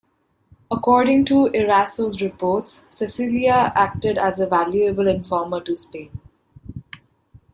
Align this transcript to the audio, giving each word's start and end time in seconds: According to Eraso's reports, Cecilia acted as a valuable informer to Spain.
According 0.71 1.25
to 1.25 1.49
Eraso's 1.53 2.23
reports, 2.23 2.83
Cecilia 2.89 3.71
acted 3.75 4.17
as 4.17 4.39
a 4.39 4.47
valuable 4.47 5.07
informer 5.07 5.61
to 5.61 5.75
Spain. 5.75 6.19